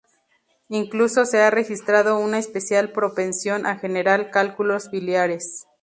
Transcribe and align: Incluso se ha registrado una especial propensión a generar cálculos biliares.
Incluso 0.69 1.27
se 1.27 1.41
ha 1.43 1.51
registrado 1.51 2.17
una 2.17 2.39
especial 2.39 2.91
propensión 2.91 3.67
a 3.67 3.77
generar 3.77 4.31
cálculos 4.31 4.89
biliares. 4.89 5.67